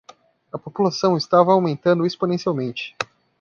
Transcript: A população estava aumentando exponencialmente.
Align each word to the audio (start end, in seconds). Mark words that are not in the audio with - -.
A 0.51 0.57
população 0.57 1.15
estava 1.15 1.51
aumentando 1.53 2.07
exponencialmente. 2.07 2.95